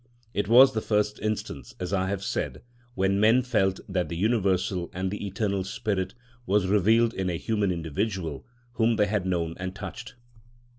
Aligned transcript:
It 0.33 0.47
was 0.47 0.73
the 0.73 0.81
first 0.81 1.19
instance, 1.19 1.75
as 1.79 1.93
I 1.93 2.07
have 2.09 2.23
said, 2.23 2.63
when 2.95 3.19
men 3.19 3.43
felt 3.43 3.79
that 3.87 4.09
the 4.09 4.17
Universal 4.17 4.89
and 4.95 5.11
the 5.11 5.27
Eternal 5.27 5.63
Spirit 5.63 6.15
was 6.47 6.65
revealed 6.65 7.13
in 7.13 7.29
a 7.29 7.37
human 7.37 7.71
individual 7.71 8.43
whom 8.73 8.95
they 8.95 9.05
had 9.05 9.27
known 9.27 9.53
and 9.59 9.75
touched. 9.75 10.15